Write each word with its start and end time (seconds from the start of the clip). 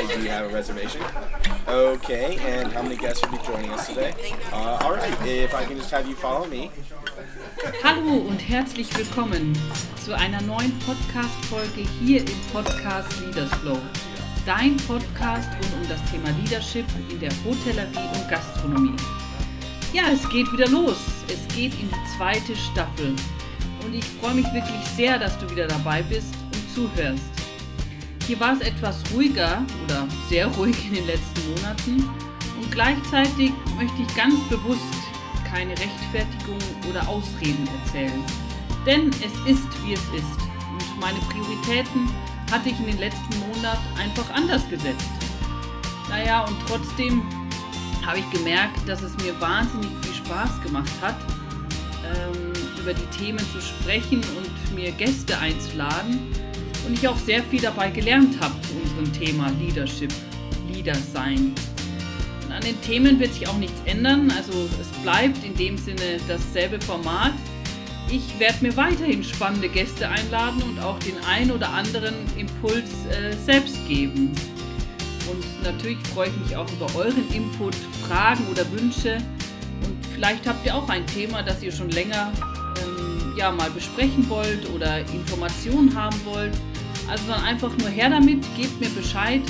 I 0.00 0.06
do 0.06 0.20
have 0.30 0.50
a 0.50 0.54
reservation. 0.54 1.02
Okay, 1.68 2.38
and 2.46 2.72
how 2.72 2.80
many 2.80 2.96
guests 2.96 3.22
will 3.22 3.36
be 3.36 3.44
joining 3.44 3.70
us 3.70 3.86
today? 3.86 4.14
Uh, 4.50 4.78
all 4.80 4.94
right, 4.94 5.26
if 5.26 5.54
I 5.54 5.62
can 5.66 5.76
just 5.76 5.90
have 5.90 6.08
you 6.08 6.14
follow 6.14 6.46
me. 6.46 6.70
Hallo 7.84 8.14
und 8.14 8.38
herzlich 8.38 8.96
willkommen 8.96 9.52
zu 10.02 10.16
einer 10.16 10.40
neuen 10.40 10.72
Podcast-Folge 10.86 11.86
hier 12.02 12.20
im 12.20 12.40
Podcast 12.50 13.20
Leaders 13.20 13.52
Flow. 13.56 13.78
Dein 14.46 14.78
Podcast 14.78 15.50
rund 15.50 15.82
um 15.82 15.88
das 15.90 16.00
Thema 16.10 16.30
Leadership 16.42 16.86
in 17.10 17.20
der 17.20 17.32
Hotellerie 17.44 18.08
und 18.14 18.30
Gastronomie. 18.30 18.96
Ja, 19.92 20.04
es 20.10 20.26
geht 20.30 20.50
wieder 20.50 20.68
los. 20.68 20.96
Es 21.28 21.46
geht 21.54 21.74
in 21.74 21.90
die 21.90 22.16
zweite 22.16 22.56
Staffel. 22.56 23.14
Und 23.84 23.92
ich 23.92 24.06
freue 24.06 24.36
mich 24.36 24.50
wirklich 24.54 24.82
sehr, 24.96 25.18
dass 25.18 25.38
du 25.38 25.50
wieder 25.50 25.66
dabei 25.66 26.00
bist 26.00 26.34
und 26.54 26.74
zuhörst. 26.74 27.39
Hier 28.30 28.38
war 28.38 28.52
es 28.52 28.60
etwas 28.60 29.02
ruhiger 29.12 29.60
oder 29.82 30.06
sehr 30.28 30.46
ruhig 30.46 30.76
in 30.86 30.94
den 30.94 31.06
letzten 31.08 31.50
Monaten 31.50 32.08
und 32.60 32.70
gleichzeitig 32.70 33.50
möchte 33.76 34.02
ich 34.02 34.16
ganz 34.16 34.36
bewusst 34.48 34.84
keine 35.50 35.72
Rechtfertigung 35.72 36.58
oder 36.88 37.08
Ausreden 37.08 37.68
erzählen. 37.82 38.24
Denn 38.86 39.08
es 39.08 39.32
ist, 39.50 39.66
wie 39.84 39.94
es 39.94 40.04
ist. 40.16 40.40
Und 40.70 41.00
meine 41.00 41.18
Prioritäten 41.28 42.08
hatte 42.52 42.68
ich 42.68 42.78
in 42.78 42.86
den 42.86 42.98
letzten 42.98 43.36
Monaten 43.52 43.98
einfach 43.98 44.32
anders 44.32 44.62
gesetzt. 44.70 45.10
Naja, 46.08 46.44
und 46.44 46.56
trotzdem 46.68 47.24
habe 48.06 48.20
ich 48.20 48.30
gemerkt, 48.30 48.88
dass 48.88 49.02
es 49.02 49.12
mir 49.24 49.40
wahnsinnig 49.40 49.90
viel 50.02 50.14
Spaß 50.14 50.62
gemacht 50.62 50.92
hat, 51.02 51.16
ähm, 52.04 52.52
über 52.80 52.94
die 52.94 53.18
Themen 53.18 53.40
zu 53.50 53.60
sprechen 53.60 54.22
und 54.36 54.76
mir 54.76 54.92
Gäste 54.92 55.36
einzuladen. 55.36 56.30
Und 56.86 56.94
ich 56.94 57.06
auch 57.06 57.18
sehr 57.18 57.42
viel 57.42 57.60
dabei 57.60 57.90
gelernt 57.90 58.40
habe 58.40 58.54
zu 58.62 58.74
unserem 58.74 59.12
Thema 59.12 59.50
Leadership, 59.60 60.12
Leader 60.72 60.94
sein. 60.94 61.54
Und 62.44 62.52
an 62.52 62.62
den 62.62 62.80
Themen 62.82 63.20
wird 63.20 63.34
sich 63.34 63.48
auch 63.48 63.58
nichts 63.58 63.80
ändern. 63.84 64.32
Also 64.36 64.52
es 64.80 64.88
bleibt 65.02 65.44
in 65.44 65.54
dem 65.54 65.76
Sinne 65.78 66.18
dasselbe 66.26 66.80
Format. 66.80 67.32
Ich 68.10 68.40
werde 68.40 68.56
mir 68.62 68.76
weiterhin 68.76 69.22
spannende 69.22 69.68
Gäste 69.68 70.08
einladen 70.08 70.60
und 70.62 70.80
auch 70.80 70.98
den 70.98 71.14
ein 71.28 71.52
oder 71.52 71.68
anderen 71.72 72.14
Impuls 72.36 73.06
äh, 73.06 73.36
selbst 73.36 73.76
geben. 73.86 74.32
Und 75.30 75.62
natürlich 75.62 75.98
freue 76.08 76.28
ich 76.28 76.36
mich 76.38 76.56
auch 76.56 76.66
über 76.72 76.92
euren 76.96 77.32
Input, 77.32 77.76
Fragen 78.08 78.44
oder 78.50 78.68
Wünsche. 78.72 79.18
Und 79.84 80.04
vielleicht 80.12 80.46
habt 80.48 80.66
ihr 80.66 80.74
auch 80.74 80.88
ein 80.88 81.06
Thema, 81.06 81.42
das 81.44 81.62
ihr 81.62 81.70
schon 81.70 81.90
länger 81.90 82.32
ähm, 82.82 83.34
ja, 83.36 83.52
mal 83.52 83.70
besprechen 83.70 84.28
wollt 84.28 84.68
oder 84.70 84.98
Informationen 85.12 85.94
haben 85.94 86.20
wollt. 86.24 86.54
Also 87.10 87.26
dann 87.26 87.42
einfach 87.42 87.76
nur 87.76 87.88
her 87.88 88.08
damit, 88.08 88.44
gebt 88.56 88.80
mir 88.80 88.88
Bescheid 88.90 89.42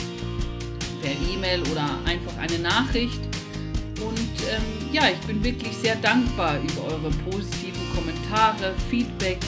per 1.03 1.13
E-Mail 1.13 1.61
oder 1.71 1.87
einfach 2.07 2.37
eine 2.39 2.59
Nachricht. 2.59 3.21
Und 4.01 4.19
ähm, 4.51 4.93
ja, 4.93 5.03
ich 5.11 5.21
bin 5.27 5.45
wirklich 5.45 5.77
sehr 5.77 5.97
dankbar 5.97 6.59
über 6.59 6.85
eure 6.85 7.11
positiven 7.31 7.83
Kommentare, 7.95 8.75
Feedbacks, 8.89 9.47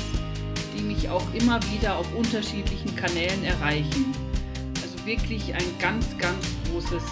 die 0.76 0.82
mich 0.82 1.08
auch 1.08 1.24
immer 1.32 1.58
wieder 1.72 1.96
auf 1.96 2.06
unterschiedlichen 2.14 2.94
Kanälen 2.96 3.44
erreichen. 3.44 4.12
Also 4.82 5.06
wirklich 5.06 5.54
ein 5.54 5.64
ganz, 5.78 6.06
ganz 6.18 6.44
großes 6.70 7.02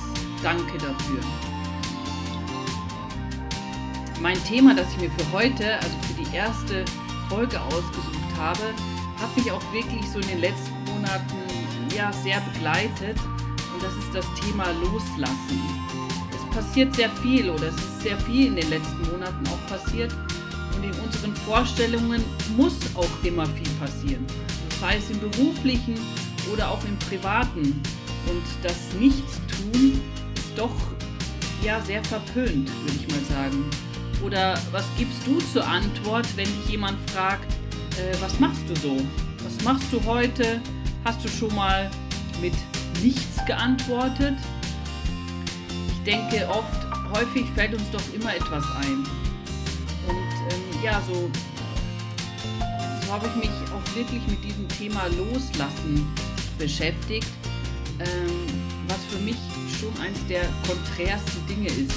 Danke 0.42 0.76
dafür. 0.76 1.20
Mein 4.20 4.42
Thema, 4.44 4.74
das 4.74 4.92
ich 4.92 5.00
mir 5.00 5.10
für 5.10 5.32
heute, 5.32 5.76
also 5.76 5.96
für 6.02 6.22
die 6.22 6.36
erste 6.36 6.84
Folge 7.30 7.58
ausgesucht 7.58 8.36
habe, 8.36 8.74
hat 9.18 9.34
mich 9.36 9.50
auch 9.50 9.62
wirklich 9.72 10.06
so 10.10 10.18
in 10.18 10.28
den 10.28 10.40
letzten 10.40 10.69
Monaten 11.00 11.96
ja 11.96 12.12
sehr 12.12 12.40
begleitet 12.52 13.16
und 13.72 13.82
das 13.82 13.94
ist 13.94 14.14
das 14.14 14.26
Thema 14.40 14.66
Loslassen. 14.72 15.60
Es 16.30 16.54
passiert 16.54 16.94
sehr 16.94 17.08
viel 17.22 17.48
oder 17.48 17.68
es 17.68 17.74
ist 17.74 18.02
sehr 18.02 18.18
viel 18.18 18.48
in 18.48 18.56
den 18.56 18.68
letzten 18.68 19.10
Monaten 19.10 19.46
auch 19.48 19.66
passiert 19.66 20.14
und 20.76 20.84
in 20.84 20.92
unseren 21.00 21.34
Vorstellungen 21.34 22.22
muss 22.56 22.76
auch 22.94 23.24
immer 23.24 23.46
viel 23.46 23.68
passieren. 23.80 24.26
Das 24.68 24.90
heißt 24.90 25.10
im 25.10 25.20
beruflichen 25.20 25.94
oder 26.52 26.70
auch 26.70 26.84
im 26.84 26.98
privaten 26.98 27.62
und 27.62 28.44
das 28.62 28.92
Nichtstun 28.98 30.02
ist 30.34 30.56
doch 30.56 30.74
ja 31.62 31.80
sehr 31.80 32.04
verpönt, 32.04 32.68
würde 32.82 32.96
ich 33.00 33.08
mal 33.08 33.24
sagen. 33.24 33.64
Oder 34.22 34.60
was 34.70 34.84
gibst 34.98 35.26
du 35.26 35.38
zur 35.52 35.66
Antwort, 35.66 36.26
wenn 36.36 36.44
dich 36.44 36.68
jemand 36.68 36.98
fragt, 37.10 37.50
äh, 37.96 38.14
was 38.20 38.38
machst 38.38 38.62
du 38.68 38.76
so? 38.76 38.96
Was 39.42 39.64
machst 39.64 39.90
du 39.92 40.04
heute? 40.04 40.60
Hast 41.04 41.24
du 41.24 41.28
schon 41.28 41.54
mal 41.54 41.90
mit 42.40 42.52
nichts 43.02 43.44
geantwortet? 43.46 44.34
Ich 45.88 46.04
denke 46.04 46.46
oft, 46.48 46.78
häufig 47.14 47.46
fällt 47.54 47.72
uns 47.72 47.90
doch 47.90 48.02
immer 48.14 48.34
etwas 48.34 48.64
ein. 48.76 48.98
Und 50.06 50.52
ähm, 50.52 50.84
ja, 50.84 51.00
so, 51.06 51.30
so 53.06 53.12
habe 53.12 53.28
ich 53.28 53.34
mich 53.36 53.50
auch 53.72 53.96
wirklich 53.96 54.22
mit 54.26 54.44
diesem 54.44 54.68
Thema 54.68 55.06
Loslassen 55.06 56.06
beschäftigt, 56.58 57.28
ähm, 57.98 58.46
was 58.86 58.98
für 59.10 59.22
mich 59.24 59.36
schon 59.80 59.92
eines 60.04 60.26
der 60.26 60.42
konträrsten 60.66 61.46
Dinge 61.46 61.68
ist. 61.68 61.96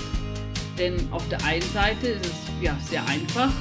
Denn 0.77 0.95
auf 1.11 1.27
der 1.27 1.43
einen 1.43 1.69
Seite 1.73 2.07
ist 2.07 2.25
es 2.25 2.61
ja 2.61 2.75
sehr 2.89 3.05
einfach 3.07 3.51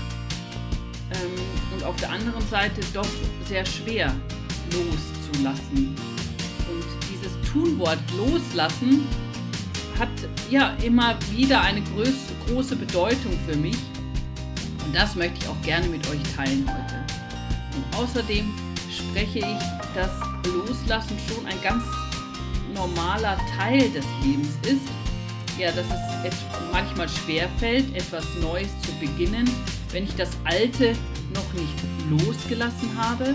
ähm, 1.10 1.74
und 1.74 1.84
auf 1.84 1.96
der 1.96 2.10
anderen 2.10 2.46
Seite 2.48 2.80
doch 2.94 3.08
sehr 3.46 3.66
schwer 3.66 4.14
loszulassen. 4.70 5.21
Und 5.40 6.84
dieses 7.10 7.32
Tunwort 7.50 7.98
loslassen 8.16 9.06
hat 9.98 10.08
ja 10.50 10.74
immer 10.82 11.16
wieder 11.30 11.60
eine 11.60 11.80
groß, 11.82 12.14
große 12.48 12.76
Bedeutung 12.76 13.32
für 13.46 13.56
mich. 13.56 13.76
Und 14.84 14.94
das 14.94 15.14
möchte 15.14 15.38
ich 15.40 15.48
auch 15.48 15.62
gerne 15.62 15.88
mit 15.88 16.08
euch 16.08 16.22
teilen 16.34 16.66
heute. 16.68 17.04
Und 17.76 17.96
außerdem 17.98 18.50
spreche 18.90 19.38
ich, 19.38 19.94
dass 19.94 20.10
Loslassen 20.52 21.16
schon 21.28 21.46
ein 21.46 21.60
ganz 21.62 21.84
normaler 22.74 23.38
Teil 23.56 23.90
des 23.90 24.04
Lebens 24.22 24.50
ist. 24.62 24.88
Ja, 25.58 25.70
dass 25.70 25.86
es 26.24 26.34
manchmal 26.72 27.08
schwer 27.08 27.48
fällt, 27.58 27.94
etwas 27.94 28.24
Neues 28.40 28.70
zu 28.82 28.92
beginnen, 28.98 29.48
wenn 29.92 30.04
ich 30.04 30.16
das 30.16 30.30
Alte 30.44 30.94
noch 31.34 31.52
nicht 31.52 32.26
losgelassen 32.26 32.90
habe. 32.96 33.34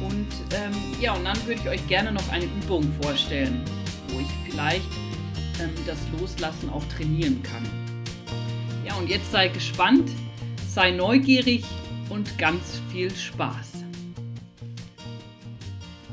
Und 0.00 0.28
ähm, 0.54 0.72
ja, 1.00 1.12
und 1.12 1.24
dann 1.24 1.36
würde 1.46 1.60
ich 1.60 1.68
euch 1.68 1.86
gerne 1.88 2.12
noch 2.12 2.28
eine 2.30 2.44
Übung 2.44 2.84
vorstellen, 3.02 3.62
wo 4.08 4.20
ich 4.20 4.50
vielleicht 4.50 4.90
ähm, 5.60 5.70
das 5.86 5.98
Loslassen 6.18 6.70
auch 6.70 6.84
trainieren 6.86 7.42
kann. 7.42 7.64
Ja, 8.86 8.94
und 8.94 9.08
jetzt 9.08 9.30
sei 9.30 9.48
gespannt, 9.48 10.10
sei 10.68 10.90
neugierig 10.90 11.64
und 12.08 12.36
ganz 12.38 12.80
viel 12.90 13.10
Spaß. 13.10 13.84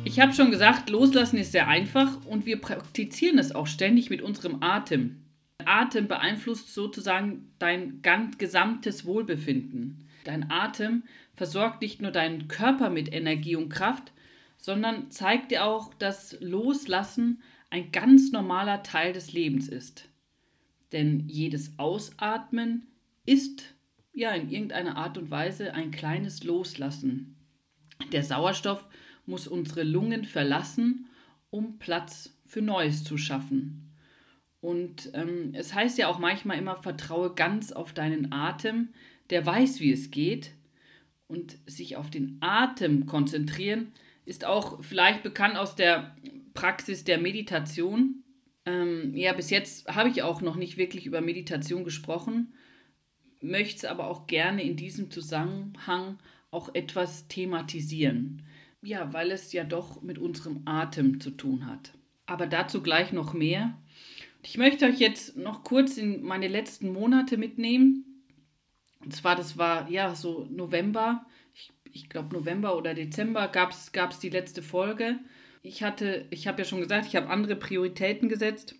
Ich 0.05 0.19
habe 0.19 0.33
schon 0.33 0.49
gesagt, 0.49 0.89
loslassen 0.89 1.37
ist 1.37 1.51
sehr 1.51 1.67
einfach 1.67 2.25
und 2.25 2.45
wir 2.45 2.59
praktizieren 2.59 3.37
es 3.37 3.53
auch 3.53 3.67
ständig 3.67 4.09
mit 4.09 4.21
unserem 4.21 4.63
Atem. 4.63 5.28
Atem 5.69 6.07
beeinflusst 6.07 6.73
sozusagen 6.73 7.51
dein 7.59 8.01
ganz 8.01 8.37
gesamtes 8.37 9.05
Wohlbefinden. 9.05 10.07
Dein 10.23 10.49
Atem 10.51 11.03
versorgt 11.33 11.81
nicht 11.81 12.01
nur 12.01 12.11
deinen 12.11 12.47
Körper 12.47 12.89
mit 12.89 13.13
Energie 13.13 13.55
und 13.55 13.69
Kraft, 13.69 14.11
sondern 14.57 15.11
zeigt 15.11 15.51
dir 15.51 15.65
auch, 15.65 15.93
dass 15.93 16.37
Loslassen 16.41 17.41
ein 17.69 17.91
ganz 17.91 18.31
normaler 18.31 18.83
Teil 18.83 19.13
des 19.13 19.31
Lebens 19.31 19.69
ist. 19.69 20.09
Denn 20.91 21.27
jedes 21.27 21.77
Ausatmen 21.77 22.87
ist 23.25 23.75
ja 24.11 24.31
in 24.31 24.49
irgendeiner 24.49 24.97
Art 24.97 25.17
und 25.17 25.29
Weise 25.31 25.73
ein 25.73 25.91
kleines 25.91 26.43
Loslassen. 26.43 27.37
Der 28.11 28.23
Sauerstoff 28.23 28.87
muss 29.25 29.47
unsere 29.47 29.83
Lungen 29.83 30.25
verlassen, 30.25 31.07
um 31.51 31.77
Platz 31.77 32.35
für 32.45 32.61
Neues 32.61 33.03
zu 33.03 33.17
schaffen. 33.17 33.88
Und 34.61 35.11
ähm, 35.13 35.51
es 35.53 35.73
heißt 35.73 35.97
ja 35.97 36.07
auch 36.07 36.19
manchmal 36.19 36.57
immer, 36.57 36.75
vertraue 36.75 37.33
ganz 37.33 37.71
auf 37.71 37.93
deinen 37.93 38.31
Atem, 38.31 38.89
der 39.29 39.45
weiß, 39.45 39.79
wie 39.79 39.91
es 39.91 40.11
geht. 40.11 40.51
Und 41.27 41.57
sich 41.67 41.95
auf 41.95 42.09
den 42.09 42.37
Atem 42.41 43.05
konzentrieren 43.05 43.91
ist 44.25 44.45
auch 44.45 44.83
vielleicht 44.83 45.23
bekannt 45.23 45.57
aus 45.57 45.75
der 45.75 46.15
Praxis 46.53 47.03
der 47.03 47.17
Meditation. 47.17 48.23
Ähm, 48.65 49.15
ja, 49.15 49.33
bis 49.33 49.49
jetzt 49.49 49.87
habe 49.87 50.09
ich 50.09 50.21
auch 50.21 50.41
noch 50.41 50.55
nicht 50.55 50.77
wirklich 50.77 51.07
über 51.07 51.21
Meditation 51.21 51.83
gesprochen, 51.83 52.53
möchte 53.41 53.77
es 53.77 53.85
aber 53.85 54.07
auch 54.07 54.27
gerne 54.27 54.63
in 54.63 54.75
diesem 54.75 55.09
Zusammenhang 55.09 56.19
auch 56.51 56.73
etwas 56.75 57.27
thematisieren. 57.27 58.43
Ja, 58.81 59.13
weil 59.13 59.31
es 59.31 59.51
ja 59.51 59.63
doch 59.63 60.01
mit 60.01 60.19
unserem 60.19 60.61
Atem 60.65 61.19
zu 61.19 61.31
tun 61.31 61.65
hat. 61.65 61.93
Aber 62.27 62.45
dazu 62.45 62.81
gleich 62.81 63.11
noch 63.11 63.33
mehr. 63.33 63.77
Ich 64.41 64.57
möchte 64.57 64.85
euch 64.85 64.99
jetzt 64.99 65.37
noch 65.37 65.63
kurz 65.63 65.97
in 65.97 66.23
meine 66.23 66.47
letzten 66.47 66.91
Monate 66.93 67.37
mitnehmen. 67.37 68.23
Und 69.03 69.15
zwar, 69.15 69.35
das 69.35 69.57
war 69.57 69.89
ja 69.89 70.15
so 70.15 70.47
November, 70.49 71.25
ich, 71.53 71.71
ich 71.91 72.09
glaube 72.09 72.33
November 72.33 72.77
oder 72.77 72.93
Dezember 72.93 73.47
gab 73.47 73.71
es 73.71 74.19
die 74.19 74.29
letzte 74.29 74.61
Folge. 74.61 75.19
Ich 75.61 75.83
hatte, 75.83 76.25
ich 76.29 76.47
habe 76.47 76.59
ja 76.59 76.65
schon 76.65 76.81
gesagt, 76.81 77.07
ich 77.07 77.15
habe 77.15 77.29
andere 77.29 77.55
Prioritäten 77.55 78.29
gesetzt. 78.29 78.75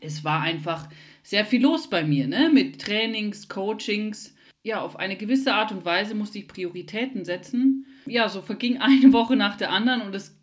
Es 0.00 0.24
war 0.24 0.42
einfach 0.42 0.88
sehr 1.22 1.44
viel 1.44 1.62
los 1.62 1.88
bei 1.88 2.04
mir, 2.04 2.26
ne? 2.26 2.50
Mit 2.52 2.80
Trainings, 2.80 3.48
Coachings. 3.48 4.34
Ja, 4.62 4.82
auf 4.82 4.96
eine 4.96 5.16
gewisse 5.16 5.54
Art 5.54 5.72
und 5.72 5.84
Weise 5.84 6.14
musste 6.14 6.38
ich 6.38 6.48
Prioritäten 6.48 7.24
setzen. 7.24 7.86
Ja, 8.06 8.28
so 8.28 8.42
verging 8.42 8.78
eine 8.80 9.12
Woche 9.12 9.36
nach 9.36 9.56
der 9.56 9.70
anderen 9.70 10.02
und 10.02 10.14
es, 10.14 10.38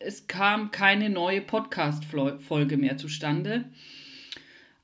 es 0.00 0.26
kam 0.26 0.70
keine 0.70 1.10
neue 1.10 1.40
Podcast-Folge 1.40 2.76
mehr 2.76 2.96
zustande. 2.96 3.64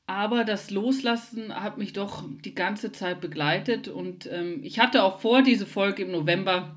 Aber 0.06 0.44
das 0.44 0.70
Loslassen 0.70 1.54
hat 1.54 1.78
mich 1.78 1.94
doch 1.94 2.24
die 2.44 2.54
ganze 2.54 2.92
Zeit 2.92 3.20
begleitet 3.20 3.88
und 3.88 4.28
ähm, 4.30 4.60
ich 4.62 4.78
hatte 4.78 5.02
auch 5.02 5.20
vor, 5.20 5.42
diese 5.42 5.66
Folge 5.66 6.02
im 6.02 6.12
November 6.12 6.76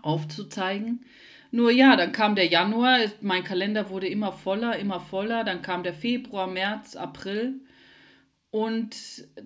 aufzuzeigen. 0.00 1.04
Nur 1.50 1.72
ja, 1.72 1.96
dann 1.96 2.12
kam 2.12 2.36
der 2.36 2.46
Januar, 2.46 2.98
mein 3.20 3.42
Kalender 3.42 3.90
wurde 3.90 4.06
immer 4.06 4.32
voller, 4.32 4.78
immer 4.78 5.00
voller, 5.00 5.44
dann 5.44 5.60
kam 5.60 5.82
der 5.82 5.92
Februar, 5.92 6.46
März, 6.46 6.94
April 6.94 7.60
und 8.50 8.96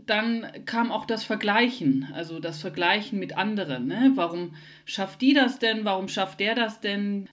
dann 0.05 0.47
kam 0.67 0.93
auch 0.93 1.07
das 1.07 1.25
Vergleichen, 1.25 2.09
also 2.13 2.39
das 2.39 2.61
Vergleichen 2.61 3.19
mit 3.19 3.37
anderen. 3.37 3.87
Ne? 3.87 4.13
Warum 4.17 4.57
schafft 4.85 5.23
die 5.23 5.33
das 5.33 5.59
denn? 5.59 5.85
Warum 5.85 6.09
schafft 6.09 6.41
der 6.41 6.55
das 6.55 6.81
denn? 6.81 7.29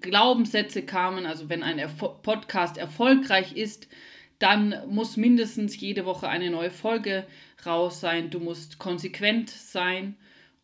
Glaubenssätze 0.00 0.82
kamen, 0.82 1.26
also 1.26 1.48
wenn 1.48 1.62
ein 1.62 1.78
Erfo 1.78 2.08
Podcast 2.08 2.76
erfolgreich 2.76 3.56
ist, 3.56 3.88
dann 4.38 4.74
muss 4.88 5.16
mindestens 5.16 5.78
jede 5.78 6.04
Woche 6.04 6.28
eine 6.28 6.50
neue 6.50 6.70
Folge 6.70 7.26
raus 7.64 8.00
sein. 8.00 8.30
Du 8.30 8.40
musst 8.40 8.78
konsequent 8.78 9.50
sein. 9.50 10.16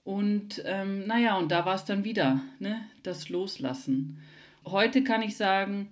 Und 0.04 0.62
ähm, 0.64 1.06
naja, 1.06 1.36
und 1.36 1.50
da 1.50 1.64
war 1.66 1.74
es 1.74 1.84
dann 1.84 2.04
wieder, 2.04 2.40
ne? 2.58 2.86
das 3.02 3.28
Loslassen. 3.28 4.22
Heute 4.64 5.02
kann 5.02 5.20
ich 5.20 5.36
sagen, 5.36 5.90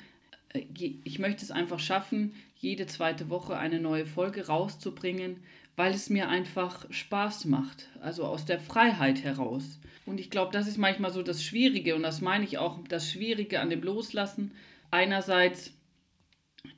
äh, 0.53 0.63
ich 1.05 1.19
möchte 1.19 1.45
es 1.45 1.51
einfach 1.51 1.81
schaffen, 1.81 2.35
jede 2.57 2.87
zweite 2.87 3.29
Woche 3.29 3.57
eine 3.57 3.81
neue 3.81 4.07
Folge 4.07 4.47
rauszubringen, 4.47 5.43
weil 5.77 5.93
es 5.93 6.11
mir 6.11 6.29
einfach 6.29 6.87
Spaß 6.91 7.47
macht, 7.47 7.89
also 8.01 8.25
aus 8.25 8.45
der 8.45 8.61
Freiheit 8.61 9.25
heraus. 9.25 9.81
Und 10.07 10.21
ich 10.21 10.31
glaube, 10.31 10.53
das 10.53 10.69
ist 10.69 10.79
manchmal 10.79 11.13
so 11.13 11.23
das 11.23 11.43
Schwierige 11.43 11.97
und 11.97 12.03
das 12.03 12.21
meine 12.21 12.45
ich 12.45 12.59
auch 12.59 12.79
das 12.89 13.11
Schwierige 13.11 13.61
an 13.61 13.71
dem 13.71 13.83
Loslassen. 13.83 14.53
Einerseits 14.91 15.73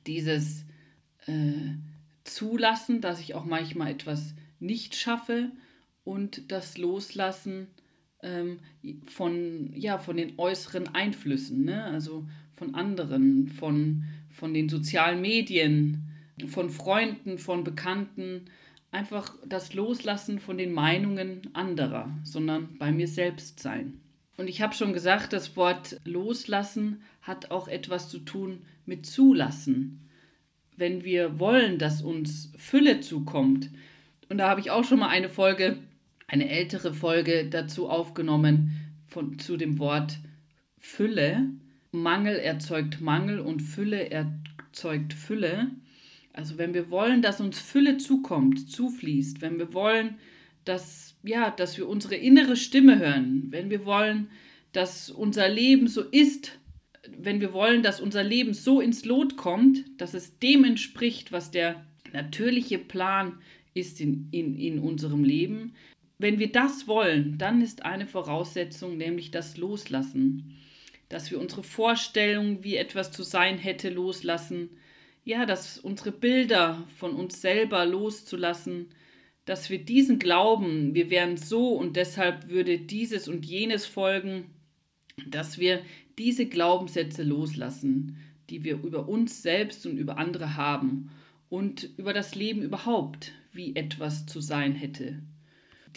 dieses 0.05 0.65
äh, 1.27 1.75
zulassen, 2.23 3.01
dass 3.01 3.19
ich 3.19 3.35
auch 3.35 3.45
manchmal 3.45 3.91
etwas 3.91 4.33
nicht 4.59 4.95
schaffe 4.95 5.51
und 6.03 6.51
das 6.51 6.77
Loslassen 6.77 7.67
ähm, 8.23 8.59
von, 9.05 9.71
ja, 9.75 9.97
von 9.97 10.17
den 10.17 10.39
äußeren 10.39 10.95
Einflüssen, 10.95 11.65
ne? 11.65 11.83
also 11.83 12.25
von 12.53 12.75
anderen, 12.75 13.49
von, 13.49 14.05
von 14.29 14.53
den 14.53 14.69
sozialen 14.69 15.21
Medien, 15.21 16.07
von 16.47 16.69
Freunden, 16.69 17.37
von 17.37 17.63
Bekannten, 17.63 18.45
einfach 18.97 19.35
das 19.45 19.73
Loslassen 19.73 20.39
von 20.39 20.57
den 20.57 20.73
Meinungen 20.73 21.49
anderer, 21.53 22.09
sondern 22.23 22.77
bei 22.77 22.91
mir 22.91 23.07
selbst 23.07 23.59
sein. 23.59 24.01
Und 24.37 24.49
ich 24.49 24.61
habe 24.61 24.75
schon 24.75 24.93
gesagt, 24.93 25.33
das 25.33 25.55
Wort 25.55 25.99
Loslassen 26.03 27.01
hat 27.21 27.51
auch 27.51 27.67
etwas 27.67 28.09
zu 28.09 28.19
tun 28.19 28.65
mit 28.85 29.05
Zulassen 29.05 30.07
wenn 30.77 31.03
wir 31.03 31.39
wollen, 31.39 31.79
dass 31.79 32.01
uns 32.01 32.53
Fülle 32.55 33.01
zukommt. 33.01 33.69
Und 34.29 34.37
da 34.37 34.49
habe 34.49 34.61
ich 34.61 34.71
auch 34.71 34.83
schon 34.83 34.99
mal 34.99 35.09
eine 35.09 35.27
Folge, 35.27 35.79
eine 36.27 36.49
ältere 36.49 36.93
Folge 36.93 37.47
dazu 37.49 37.89
aufgenommen, 37.89 38.71
von, 39.07 39.39
zu 39.39 39.57
dem 39.57 39.79
Wort 39.79 40.19
Fülle. 40.77 41.49
Mangel 41.91 42.35
erzeugt 42.37 43.01
Mangel 43.01 43.39
und 43.39 43.61
Fülle 43.61 44.11
erzeugt 44.11 45.13
Fülle. 45.13 45.71
Also 46.37 46.59
wenn 46.59 46.75
wir 46.75 46.91
wollen, 46.91 47.23
dass 47.23 47.41
uns 47.41 47.57
Fülle 47.59 47.97
zukommt, 47.97 48.69
zufließt, 48.69 49.41
wenn 49.41 49.57
wir 49.57 49.73
wollen, 49.73 50.19
dass, 50.65 51.15
ja, 51.23 51.49
dass 51.49 51.79
wir 51.79 51.89
unsere 51.89 52.15
innere 52.15 52.55
Stimme 52.55 52.99
hören, 52.99 53.47
wenn 53.49 53.71
wir 53.71 53.85
wollen, 53.85 54.29
dass 54.71 55.09
unser 55.09 55.49
Leben 55.49 55.87
so 55.87 56.03
ist, 56.03 56.59
wenn 57.17 57.41
wir 57.41 57.53
wollen, 57.53 57.81
dass 57.81 57.99
unser 57.99 58.23
Leben 58.23 58.53
so 58.53 58.79
ins 58.81 59.03
Lot 59.03 59.35
kommt, 59.35 59.83
dass 59.97 60.13
es 60.13 60.37
dem 60.37 60.63
entspricht, 60.63 61.31
was 61.31 61.49
der 61.49 61.83
natürliche 62.13 62.77
Plan 62.77 63.39
ist 63.73 63.99
in, 63.99 64.27
in, 64.29 64.55
in 64.59 64.77
unserem 64.77 65.23
Leben, 65.23 65.73
wenn 66.19 66.37
wir 66.37 66.51
das 66.51 66.87
wollen, 66.87 67.39
dann 67.39 67.63
ist 67.63 67.83
eine 67.83 68.05
Voraussetzung 68.05 68.95
nämlich 68.95 69.31
das 69.31 69.57
Loslassen. 69.57 70.55
Dass 71.09 71.31
wir 71.31 71.39
unsere 71.39 71.63
Vorstellung, 71.63 72.63
wie 72.63 72.75
etwas 72.75 73.11
zu 73.11 73.23
sein 73.23 73.57
hätte, 73.57 73.89
loslassen. 73.89 74.69
Ja, 75.27 75.45
dass 75.45 75.77
unsere 75.77 76.13
Bilder 76.13 76.87
von 76.95 77.13
uns 77.13 77.41
selber 77.41 77.85
loszulassen. 77.85 78.87
Dass 79.43 79.69
wir 79.69 79.83
diesen 79.83 80.19
Glauben, 80.19 80.95
wir 80.95 81.09
wären 81.09 81.35
so 81.35 81.73
und 81.73 81.97
deshalb 81.97 82.47
würde 82.47 82.79
dieses 82.79 83.27
und 83.27 83.45
jenes 83.45 83.85
folgen. 83.85 84.45
Dass 85.27 85.57
wir 85.57 85.81
diese 86.17 86.45
Glaubenssätze 86.45 87.23
loslassen, 87.23 88.15
die 88.49 88.63
wir 88.63 88.81
über 88.81 89.09
uns 89.09 89.41
selbst 89.41 89.85
und 89.85 89.97
über 89.97 90.17
andere 90.17 90.55
haben 90.55 91.11
und 91.49 91.89
über 91.97 92.13
das 92.13 92.33
Leben 92.33 92.61
überhaupt, 92.61 93.33
wie 93.51 93.75
etwas 93.75 94.27
zu 94.27 94.39
sein 94.39 94.75
hätte. 94.75 95.21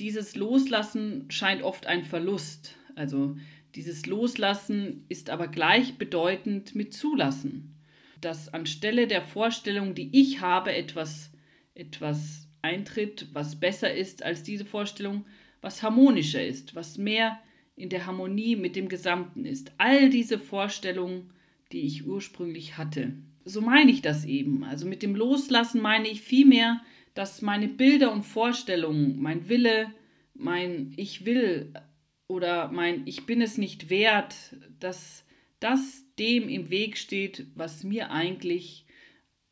Dieses 0.01 0.35
Loslassen 0.35 1.31
scheint 1.31 1.63
oft 1.63 1.87
ein 1.87 2.03
Verlust. 2.03 2.75
Also 2.97 3.37
dieses 3.77 4.07
Loslassen 4.07 5.05
ist 5.09 5.31
aber 5.31 5.47
gleichbedeutend 5.47 6.75
mit 6.75 6.93
Zulassen. 6.93 7.77
Dass 8.21 8.53
anstelle 8.53 9.07
der 9.07 9.23
Vorstellung, 9.23 9.95
die 9.95 10.11
ich 10.13 10.41
habe, 10.41 10.75
etwas, 10.75 11.31
etwas 11.75 12.49
eintritt, 12.63 13.29
was 13.33 13.59
besser 13.59 13.93
ist 13.93 14.23
als 14.23 14.43
diese 14.43 14.65
Vorstellung, 14.65 15.25
was 15.61 15.83
harmonischer 15.83 16.45
ist, 16.45 16.75
was 16.75 16.99
mehr 16.99 17.41
in 17.77 17.89
der 17.89 18.07
Harmonie 18.07 18.57
mit 18.57 18.77
dem 18.77 18.89
Gesamten 18.89 19.45
ist. 19.45 19.73
All 19.79 20.11
diese 20.11 20.39
Vorstellungen, 20.39 21.33
die 21.73 21.81
ich 21.81 22.07
ursprünglich 22.07 22.77
hatte. 22.77 23.15
So 23.45 23.61
meine 23.61 23.91
ich 23.91 24.03
das 24.03 24.25
eben. 24.25 24.65
Also 24.65 24.87
mit 24.87 25.03
dem 25.03 25.15
Loslassen 25.15 25.81
meine 25.81 26.09
ich 26.09 26.21
vielmehr, 26.21 26.83
dass 27.15 27.43
meine 27.43 27.69
Bilder 27.69 28.13
und 28.13 28.23
Vorstellungen, 28.23 29.21
mein 29.21 29.49
Wille, 29.49 29.93
mein 30.35 30.93
Ich 30.97 31.25
will 31.25 31.73
oder 32.29 32.71
mein 32.71 33.07
Ich 33.07 33.27
bin 33.27 33.41
es 33.41 33.59
nicht 33.59 33.91
wert, 33.91 34.35
dass 34.79 35.25
das 35.59 36.05
dem 36.21 36.49
im 36.49 36.71
Weg 36.71 36.99
steht, 36.99 37.47
was 37.57 37.83
mir 37.83 38.11
eigentlich 38.13 38.87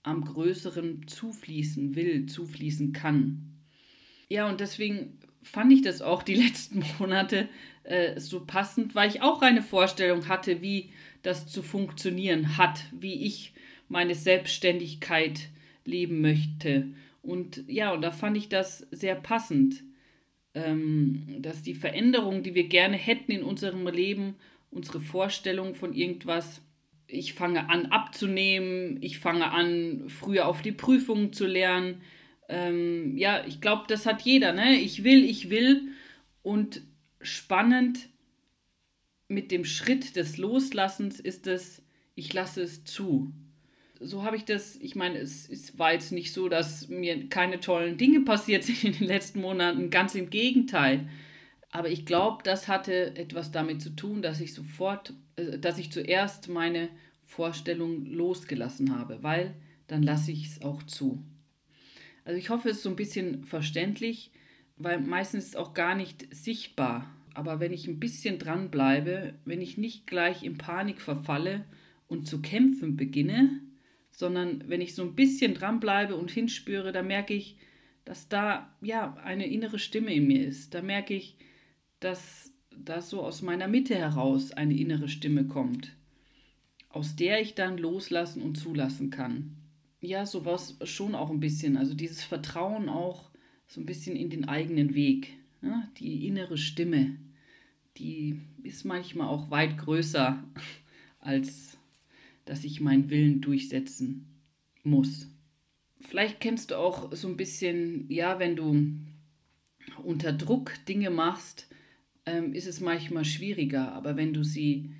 am 0.02 0.24
größeren 0.24 1.06
zufließen 1.08 1.96
will, 1.96 2.26
zufließen 2.26 2.92
kann. 2.92 3.64
Ja, 4.28 4.48
und 4.48 4.60
deswegen 4.60 5.18
fand 5.42 5.72
ich 5.72 5.82
das 5.82 6.02
auch 6.02 6.22
die 6.22 6.34
letzten 6.44 6.84
Monate 6.98 7.48
äh, 7.84 8.20
so 8.20 8.44
passend, 8.44 8.94
weil 8.94 9.08
ich 9.08 9.22
auch 9.22 9.42
eine 9.42 9.62
Vorstellung 9.62 10.28
hatte, 10.28 10.62
wie 10.62 10.90
das 11.22 11.46
zu 11.46 11.62
funktionieren 11.62 12.56
hat, 12.56 12.84
wie 12.92 13.26
ich 13.26 13.54
meine 13.88 14.14
Selbstständigkeit 14.14 15.48
leben 15.84 16.20
möchte. 16.20 16.88
Und 17.22 17.64
ja, 17.66 17.92
und 17.92 18.02
da 18.02 18.10
fand 18.10 18.36
ich 18.36 18.48
das 18.48 18.86
sehr 18.90 19.14
passend, 19.14 19.82
ähm, 20.54 21.24
dass 21.40 21.62
die 21.62 21.74
Veränderung, 21.74 22.42
die 22.42 22.54
wir 22.54 22.68
gerne 22.68 22.96
hätten 22.96 23.32
in 23.32 23.42
unserem 23.42 23.86
Leben, 23.88 24.36
unsere 24.70 25.00
Vorstellung 25.00 25.74
von 25.74 25.94
irgendwas, 25.94 26.62
ich 27.06 27.34
fange 27.34 27.70
an 27.70 27.86
abzunehmen, 27.86 28.98
ich 29.00 29.18
fange 29.18 29.50
an 29.50 30.04
früher 30.08 30.46
auf 30.46 30.62
die 30.62 30.72
Prüfungen 30.72 31.32
zu 31.32 31.46
lernen. 31.46 32.02
Ähm, 32.48 33.16
ja, 33.16 33.44
ich 33.46 33.60
glaube, 33.60 33.84
das 33.88 34.06
hat 34.06 34.22
jeder, 34.22 34.52
ne? 34.52 34.76
Ich 34.76 35.04
will, 35.04 35.24
ich 35.24 35.50
will. 35.50 35.88
Und 36.42 36.82
spannend 37.20 38.08
mit 39.28 39.50
dem 39.50 39.64
Schritt 39.64 40.16
des 40.16 40.38
Loslassens 40.38 41.20
ist 41.20 41.46
es, 41.46 41.82
ich 42.14 42.32
lasse 42.32 42.62
es 42.62 42.84
zu. 42.84 43.32
So 44.00 44.22
habe 44.22 44.36
ich 44.36 44.44
das, 44.44 44.76
ich 44.76 44.94
meine, 44.94 45.18
es, 45.18 45.48
es 45.48 45.78
war 45.78 45.92
jetzt 45.92 46.12
nicht 46.12 46.32
so, 46.32 46.48
dass 46.48 46.88
mir 46.88 47.28
keine 47.28 47.60
tollen 47.60 47.98
Dinge 47.98 48.20
passiert 48.20 48.64
sind 48.64 48.84
in 48.84 48.92
den 48.92 49.06
letzten 49.06 49.40
Monaten, 49.40 49.90
ganz 49.90 50.14
im 50.14 50.30
Gegenteil. 50.30 51.08
Aber 51.70 51.90
ich 51.90 52.06
glaube, 52.06 52.42
das 52.42 52.68
hatte 52.68 53.16
etwas 53.16 53.50
damit 53.50 53.82
zu 53.82 53.90
tun, 53.90 54.22
dass 54.22 54.40
ich 54.40 54.54
sofort, 54.54 55.12
äh, 55.36 55.58
dass 55.58 55.78
ich 55.78 55.92
zuerst 55.92 56.48
meine 56.48 56.88
Vorstellung 57.24 58.06
losgelassen 58.06 58.98
habe, 58.98 59.22
weil 59.22 59.54
dann 59.86 60.02
lasse 60.02 60.32
ich 60.32 60.46
es 60.46 60.62
auch 60.62 60.82
zu. 60.82 61.22
Also 62.24 62.38
ich 62.38 62.50
hoffe, 62.50 62.70
es 62.70 62.78
ist 62.78 62.82
so 62.82 62.90
ein 62.90 62.96
bisschen 62.96 63.44
verständlich 63.44 64.30
weil 64.78 65.00
meistens 65.00 65.44
ist 65.44 65.50
es 65.50 65.56
auch 65.56 65.74
gar 65.74 65.94
nicht 65.94 66.26
sichtbar. 66.34 67.14
Aber 67.34 67.60
wenn 67.60 67.72
ich 67.72 67.86
ein 67.86 68.00
bisschen 68.00 68.38
dranbleibe, 68.38 69.34
wenn 69.44 69.60
ich 69.60 69.78
nicht 69.78 70.06
gleich 70.06 70.42
in 70.42 70.58
Panik 70.58 71.00
verfalle 71.00 71.64
und 72.06 72.26
zu 72.26 72.40
kämpfen 72.40 72.96
beginne, 72.96 73.60
sondern 74.10 74.64
wenn 74.68 74.80
ich 74.80 74.94
so 74.94 75.02
ein 75.02 75.14
bisschen 75.14 75.54
dranbleibe 75.54 76.16
und 76.16 76.30
hinspüre, 76.30 76.92
da 76.92 77.02
merke 77.02 77.34
ich, 77.34 77.56
dass 78.04 78.28
da 78.28 78.74
ja 78.80 79.14
eine 79.22 79.46
innere 79.46 79.78
Stimme 79.78 80.14
in 80.14 80.26
mir 80.26 80.46
ist. 80.46 80.74
Da 80.74 80.82
merke 80.82 81.14
ich, 81.14 81.36
dass 82.00 82.52
da 82.70 83.00
so 83.00 83.22
aus 83.22 83.42
meiner 83.42 83.68
Mitte 83.68 83.94
heraus 83.94 84.52
eine 84.52 84.76
innere 84.76 85.08
Stimme 85.08 85.46
kommt. 85.46 85.94
aus 86.90 87.16
der 87.16 87.40
ich 87.40 87.54
dann 87.54 87.76
loslassen 87.76 88.40
und 88.42 88.56
zulassen 88.56 89.10
kann. 89.10 89.56
Ja, 90.00 90.24
sowas 90.24 90.78
schon 90.84 91.14
auch 91.14 91.30
ein 91.30 91.38
bisschen. 91.38 91.76
Also 91.76 91.94
dieses 91.94 92.24
Vertrauen 92.24 92.88
auch 92.88 93.30
so 93.66 93.80
ein 93.80 93.86
bisschen 93.86 94.16
in 94.16 94.30
den 94.30 94.48
eigenen 94.48 94.94
Weg. 94.94 95.34
Ja, 95.60 95.88
die 95.98 96.26
innere 96.26 96.56
Stimme, 96.56 97.16
die 97.98 98.40
ist 98.62 98.84
manchmal 98.84 99.28
auch 99.28 99.50
weit 99.50 99.76
größer, 99.76 100.42
als 101.20 101.76
dass 102.46 102.64
ich 102.64 102.80
meinen 102.80 103.10
Willen 103.10 103.42
durchsetzen 103.42 104.26
muss. 104.82 105.28
Vielleicht 106.00 106.40
kennst 106.40 106.70
du 106.70 106.76
auch 106.78 107.14
so 107.14 107.28
ein 107.28 107.36
bisschen, 107.36 108.10
ja, 108.10 108.38
wenn 108.38 108.56
du 108.56 108.90
unter 110.02 110.32
Druck 110.32 110.72
Dinge 110.88 111.10
machst, 111.10 111.67
ähm, 112.28 112.52
ist 112.52 112.66
es 112.66 112.80
manchmal 112.80 113.24
schwieriger. 113.24 113.92
Aber 113.92 114.16
wenn 114.16 114.32
du 114.32 114.44
sie 114.44 114.90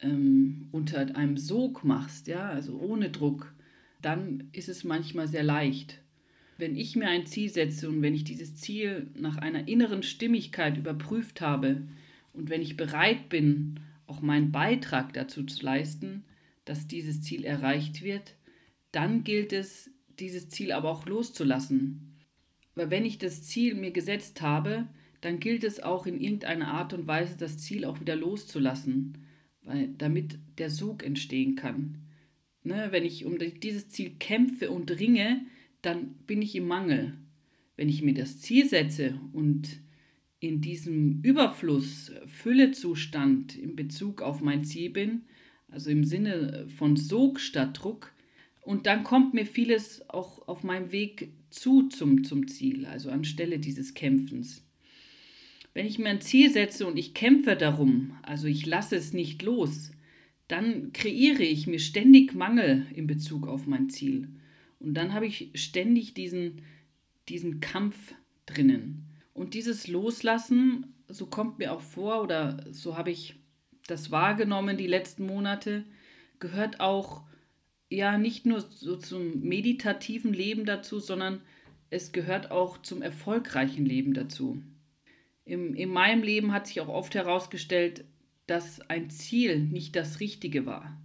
ähm, 0.00 0.68
unter 0.72 1.14
einem 1.14 1.36
Sog 1.36 1.84
machst, 1.84 2.26
ja, 2.26 2.48
also 2.48 2.78
ohne 2.78 3.10
Druck, 3.10 3.54
dann 4.00 4.48
ist 4.52 4.68
es 4.68 4.84
manchmal 4.84 5.28
sehr 5.28 5.42
leicht. 5.42 6.00
Wenn 6.56 6.76
ich 6.76 6.96
mir 6.96 7.08
ein 7.08 7.26
Ziel 7.26 7.50
setze 7.50 7.88
und 7.88 8.02
wenn 8.02 8.14
ich 8.14 8.24
dieses 8.24 8.56
Ziel 8.56 9.08
nach 9.14 9.36
einer 9.36 9.68
inneren 9.68 10.02
Stimmigkeit 10.02 10.76
überprüft 10.76 11.40
habe 11.40 11.82
und 12.32 12.50
wenn 12.50 12.62
ich 12.62 12.76
bereit 12.76 13.28
bin, 13.28 13.80
auch 14.06 14.20
meinen 14.22 14.52
Beitrag 14.52 15.12
dazu 15.12 15.44
zu 15.44 15.64
leisten, 15.64 16.24
dass 16.64 16.88
dieses 16.88 17.20
Ziel 17.22 17.44
erreicht 17.44 18.02
wird, 18.02 18.34
dann 18.92 19.24
gilt 19.24 19.52
es, 19.52 19.90
dieses 20.18 20.48
Ziel 20.48 20.72
aber 20.72 20.90
auch 20.90 21.06
loszulassen. 21.06 22.18
Weil 22.74 22.90
wenn 22.90 23.04
ich 23.04 23.18
das 23.18 23.42
Ziel 23.42 23.74
mir 23.74 23.90
gesetzt 23.90 24.42
habe, 24.42 24.86
dann 25.20 25.40
gilt 25.40 25.64
es 25.64 25.80
auch 25.80 26.06
in 26.06 26.20
irgendeiner 26.20 26.68
Art 26.68 26.92
und 26.92 27.06
Weise, 27.06 27.36
das 27.36 27.58
Ziel 27.58 27.84
auch 27.84 28.00
wieder 28.00 28.16
loszulassen, 28.16 29.18
weil, 29.62 29.88
damit 29.98 30.38
der 30.58 30.70
Sog 30.70 31.04
entstehen 31.04 31.56
kann. 31.56 31.98
Ne, 32.62 32.88
wenn 32.90 33.04
ich 33.04 33.24
um 33.24 33.38
dieses 33.38 33.88
Ziel 33.88 34.16
kämpfe 34.18 34.70
und 34.70 34.90
ringe, 34.98 35.46
dann 35.82 36.14
bin 36.26 36.42
ich 36.42 36.54
im 36.54 36.66
Mangel. 36.66 37.14
Wenn 37.76 37.88
ich 37.88 38.02
mir 38.02 38.14
das 38.14 38.38
Ziel 38.40 38.68
setze 38.68 39.18
und 39.32 39.80
in 40.40 40.60
diesem 40.60 41.20
Überfluss, 41.22 42.12
Füllezustand 42.26 43.56
in 43.56 43.76
Bezug 43.76 44.22
auf 44.22 44.40
mein 44.40 44.64
Ziel 44.64 44.90
bin, 44.90 45.22
also 45.68 45.90
im 45.90 46.04
Sinne 46.04 46.66
von 46.76 46.96
Sog 46.96 47.40
statt 47.40 47.82
Druck, 47.82 48.12
und 48.62 48.86
dann 48.86 49.04
kommt 49.04 49.32
mir 49.32 49.46
vieles 49.46 50.08
auch 50.10 50.46
auf 50.46 50.62
meinem 50.64 50.92
Weg 50.92 51.32
zu 51.50 51.88
zum, 51.88 52.24
zum 52.24 52.46
Ziel, 52.46 52.86
also 52.86 53.10
anstelle 53.10 53.58
dieses 53.58 53.94
Kämpfens. 53.94 54.64
Wenn 55.72 55.86
ich 55.86 55.98
mir 55.98 56.08
ein 56.08 56.20
Ziel 56.20 56.50
setze 56.50 56.86
und 56.86 56.98
ich 56.98 57.14
kämpfe 57.14 57.56
darum, 57.56 58.16
also 58.22 58.46
ich 58.46 58.66
lasse 58.66 58.96
es 58.96 59.12
nicht 59.12 59.42
los, 59.42 59.92
dann 60.48 60.92
kreiere 60.92 61.44
ich 61.44 61.66
mir 61.66 61.78
ständig 61.78 62.34
Mangel 62.34 62.86
in 62.94 63.06
Bezug 63.06 63.46
auf 63.46 63.66
mein 63.66 63.88
Ziel. 63.88 64.28
Und 64.80 64.94
dann 64.94 65.14
habe 65.14 65.26
ich 65.26 65.50
ständig 65.54 66.14
diesen, 66.14 66.62
diesen 67.28 67.60
Kampf 67.60 68.14
drinnen. 68.46 69.04
Und 69.32 69.54
dieses 69.54 69.86
Loslassen, 69.86 70.94
so 71.08 71.26
kommt 71.26 71.58
mir 71.58 71.72
auch 71.72 71.82
vor, 71.82 72.22
oder 72.22 72.64
so 72.72 72.96
habe 72.96 73.12
ich 73.12 73.36
das 73.86 74.10
wahrgenommen 74.10 74.76
die 74.76 74.86
letzten 74.86 75.24
Monate, 75.26 75.84
gehört 76.40 76.80
auch 76.80 77.22
ja 77.88 78.18
nicht 78.18 78.46
nur 78.46 78.60
so 78.60 78.96
zum 78.96 79.40
meditativen 79.40 80.32
Leben 80.32 80.64
dazu, 80.64 80.98
sondern 80.98 81.40
es 81.90 82.12
gehört 82.12 82.50
auch 82.50 82.78
zum 82.78 83.02
erfolgreichen 83.02 83.84
Leben 83.84 84.14
dazu. 84.14 84.62
Im, 85.50 85.74
in 85.74 85.88
meinem 85.88 86.22
Leben 86.22 86.52
hat 86.52 86.68
sich 86.68 86.80
auch 86.80 86.86
oft 86.86 87.12
herausgestellt, 87.16 88.04
dass 88.46 88.80
ein 88.82 89.10
Ziel 89.10 89.58
nicht 89.58 89.96
das 89.96 90.20
Richtige 90.20 90.64
war. 90.64 90.96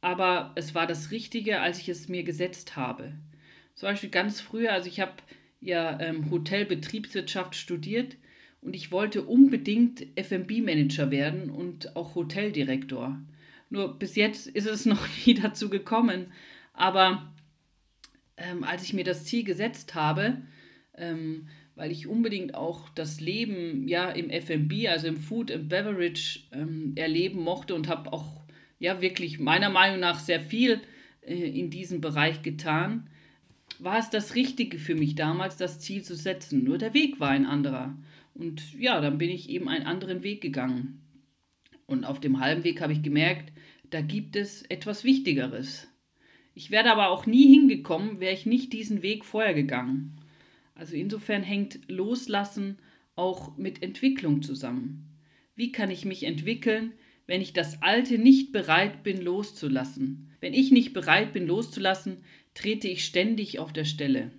Aber 0.00 0.50
es 0.56 0.74
war 0.74 0.88
das 0.88 1.12
Richtige, 1.12 1.60
als 1.60 1.78
ich 1.78 1.88
es 1.88 2.08
mir 2.08 2.24
gesetzt 2.24 2.74
habe. 2.74 3.12
Zum 3.76 3.90
Beispiel 3.90 4.10
ganz 4.10 4.40
früher, 4.40 4.72
also 4.72 4.88
ich 4.88 4.98
habe 4.98 5.12
ja 5.60 6.00
ähm, 6.00 6.32
Hotelbetriebswirtschaft 6.32 7.54
studiert 7.54 8.16
und 8.60 8.74
ich 8.74 8.90
wollte 8.90 9.22
unbedingt 9.22 10.04
FB-Manager 10.16 11.12
werden 11.12 11.50
und 11.50 11.94
auch 11.94 12.16
Hoteldirektor. 12.16 13.20
Nur 13.70 14.00
bis 14.00 14.16
jetzt 14.16 14.48
ist 14.48 14.66
es 14.66 14.84
noch 14.84 15.06
nie 15.24 15.34
dazu 15.34 15.70
gekommen. 15.70 16.32
Aber 16.72 17.32
ähm, 18.36 18.64
als 18.64 18.82
ich 18.82 18.94
mir 18.94 19.04
das 19.04 19.24
Ziel 19.24 19.44
gesetzt 19.44 19.94
habe, 19.94 20.42
ähm, 20.96 21.46
weil 21.76 21.90
ich 21.90 22.06
unbedingt 22.06 22.54
auch 22.54 22.88
das 22.90 23.20
Leben 23.20 23.88
ja 23.88 24.10
im 24.10 24.30
FB, 24.30 24.88
also 24.88 25.08
im 25.08 25.16
Food 25.16 25.50
and 25.50 25.68
Beverage 25.68 26.40
ähm, 26.52 26.92
erleben 26.96 27.40
mochte 27.40 27.74
und 27.74 27.88
habe 27.88 28.12
auch 28.12 28.42
ja 28.78 29.00
wirklich 29.00 29.38
meiner 29.38 29.70
Meinung 29.70 30.00
nach 30.00 30.20
sehr 30.20 30.40
viel 30.40 30.80
äh, 31.22 31.34
in 31.34 31.70
diesem 31.70 32.00
Bereich 32.00 32.42
getan, 32.42 33.08
war 33.78 33.98
es 33.98 34.10
das 34.10 34.34
Richtige 34.34 34.78
für 34.78 34.94
mich 34.94 35.14
damals, 35.14 35.56
das 35.56 35.80
Ziel 35.80 36.02
zu 36.02 36.14
setzen. 36.14 36.62
Nur 36.64 36.78
der 36.78 36.94
Weg 36.94 37.18
war 37.18 37.30
ein 37.30 37.46
anderer. 37.46 37.96
Und 38.34 38.74
ja, 38.78 39.00
dann 39.00 39.18
bin 39.18 39.30
ich 39.30 39.48
eben 39.48 39.68
einen 39.68 39.86
anderen 39.86 40.22
Weg 40.22 40.40
gegangen. 40.40 41.00
Und 41.86 42.04
auf 42.04 42.20
dem 42.20 42.40
halben 42.40 42.64
Weg 42.64 42.80
habe 42.80 42.92
ich 42.92 43.02
gemerkt, 43.02 43.52
da 43.90 44.00
gibt 44.00 44.36
es 44.36 44.62
etwas 44.62 45.04
Wichtigeres. 45.04 45.88
Ich 46.54 46.70
wäre 46.70 46.90
aber 46.90 47.08
auch 47.08 47.26
nie 47.26 47.48
hingekommen, 47.48 48.20
wäre 48.20 48.32
ich 48.32 48.46
nicht 48.46 48.72
diesen 48.72 49.02
Weg 49.02 49.24
vorher 49.24 49.54
gegangen. 49.54 50.16
Also 50.74 50.96
insofern 50.96 51.42
hängt 51.42 51.80
Loslassen 51.88 52.78
auch 53.16 53.56
mit 53.56 53.82
Entwicklung 53.82 54.42
zusammen. 54.42 55.18
Wie 55.54 55.70
kann 55.72 55.90
ich 55.90 56.04
mich 56.04 56.24
entwickeln, 56.24 56.92
wenn 57.26 57.40
ich 57.40 57.52
das 57.52 57.82
Alte 57.82 58.18
nicht 58.18 58.52
bereit 58.52 59.02
bin 59.02 59.20
loszulassen? 59.20 60.30
Wenn 60.40 60.52
ich 60.52 60.72
nicht 60.72 60.92
bereit 60.92 61.32
bin 61.32 61.46
loszulassen, 61.46 62.18
trete 62.54 62.88
ich 62.88 63.04
ständig 63.04 63.58
auf 63.58 63.72
der 63.72 63.84
Stelle. 63.84 64.32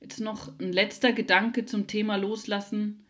Jetzt 0.00 0.20
noch 0.20 0.58
ein 0.58 0.72
letzter 0.72 1.12
Gedanke 1.12 1.64
zum 1.64 1.86
Thema 1.86 2.16
Loslassen 2.16 3.02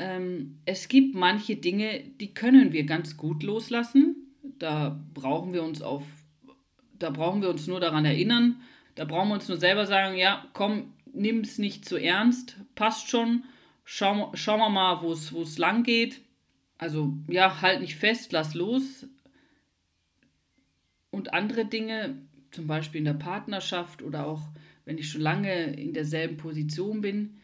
ähm, 0.00 0.58
es 0.64 0.88
gibt 0.88 1.14
manche 1.14 1.56
Dinge, 1.56 2.00
die 2.20 2.32
können 2.32 2.72
wir 2.72 2.84
ganz 2.84 3.18
gut 3.18 3.42
loslassen. 3.42 4.34
Da 4.42 4.98
brauchen 5.12 5.52
wir 5.52 5.62
uns 5.62 5.82
auf, 5.82 6.02
da 6.98 7.10
brauchen 7.10 7.42
wir 7.42 7.50
uns 7.50 7.66
nur 7.66 7.80
daran 7.80 8.06
erinnern. 8.06 8.62
Da 8.94 9.04
brauchen 9.04 9.28
wir 9.28 9.34
uns 9.34 9.48
nur 9.48 9.58
selber 9.58 9.86
sagen, 9.86 10.16
ja, 10.16 10.46
komm, 10.54 10.94
nimm 11.12 11.40
es 11.40 11.58
nicht 11.58 11.84
zu 11.84 11.96
ernst, 11.96 12.56
passt 12.74 13.08
schon. 13.08 13.44
Schau, 13.84 14.30
schauen 14.34 14.60
wir 14.60 14.68
mal, 14.68 15.02
wo 15.02 15.12
es 15.12 15.58
lang 15.58 15.82
geht. 15.82 16.20
Also 16.78 17.14
ja, 17.28 17.60
halt 17.60 17.80
nicht 17.80 17.96
fest, 17.96 18.32
lass 18.32 18.54
los. 18.54 19.06
Und 21.10 21.34
andere 21.34 21.64
Dinge, 21.64 22.16
zum 22.52 22.66
Beispiel 22.66 23.00
in 23.00 23.04
der 23.04 23.14
Partnerschaft 23.14 24.02
oder 24.02 24.26
auch 24.26 24.48
wenn 24.84 24.98
ich 24.98 25.10
schon 25.10 25.20
lange 25.20 25.74
in 25.74 25.92
derselben 25.92 26.36
Position 26.36 27.00
bin, 27.00 27.38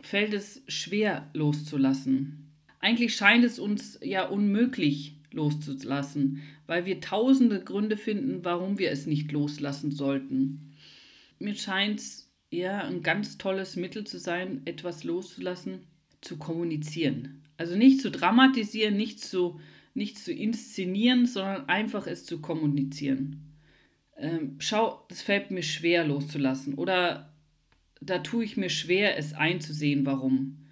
fällt 0.00 0.32
es 0.32 0.62
schwer 0.68 1.30
loszulassen. 1.32 2.52
Eigentlich 2.80 3.16
scheint 3.16 3.44
es 3.44 3.58
uns 3.58 3.98
ja 4.02 4.26
unmöglich 4.26 5.16
loszulassen, 5.32 6.42
weil 6.66 6.86
wir 6.86 7.00
tausende 7.00 7.62
Gründe 7.62 7.96
finden, 7.96 8.44
warum 8.44 8.78
wir 8.78 8.90
es 8.90 9.06
nicht 9.06 9.32
loslassen 9.32 9.90
sollten. 9.90 10.74
Mir 11.38 11.54
scheint 11.54 12.00
es 12.00 12.27
eher 12.50 12.84
ein 12.84 13.02
ganz 13.02 13.38
tolles 13.38 13.76
Mittel 13.76 14.04
zu 14.04 14.18
sein, 14.18 14.62
etwas 14.64 15.04
loszulassen, 15.04 15.86
zu 16.20 16.36
kommunizieren. 16.36 17.42
Also 17.56 17.76
nicht 17.76 18.00
zu 18.00 18.10
dramatisieren, 18.10 18.96
nicht 18.96 19.20
zu, 19.20 19.60
nicht 19.94 20.18
zu 20.18 20.32
inszenieren, 20.32 21.26
sondern 21.26 21.68
einfach 21.68 22.06
es 22.06 22.24
zu 22.24 22.40
kommunizieren. 22.40 23.54
Ähm, 24.16 24.56
schau, 24.58 25.04
das 25.08 25.22
fällt 25.22 25.50
mir 25.50 25.62
schwer 25.62 26.06
loszulassen. 26.06 26.74
Oder 26.74 27.32
da 28.00 28.18
tue 28.18 28.44
ich 28.44 28.56
mir 28.56 28.70
schwer, 28.70 29.16
es 29.16 29.34
einzusehen, 29.34 30.06
warum. 30.06 30.64